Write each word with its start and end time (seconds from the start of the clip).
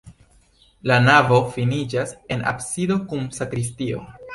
La 0.93 0.97
navo 1.03 1.39
finiĝas 1.59 2.17
en 2.37 2.45
absido 2.57 3.03
kun 3.13 3.33
sakristio. 3.41 4.07